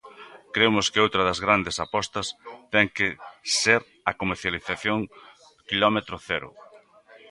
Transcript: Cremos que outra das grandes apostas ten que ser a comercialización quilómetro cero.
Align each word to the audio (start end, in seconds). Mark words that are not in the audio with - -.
Cremos 0.55 0.85
que 0.91 1.03
outra 1.05 1.21
das 1.27 1.39
grandes 1.45 1.75
apostas 1.85 2.27
ten 2.73 2.87
que 2.97 3.07
ser 3.61 3.81
a 4.09 4.11
comercialización 4.21 4.99
quilómetro 5.69 6.15
cero. 6.27 6.49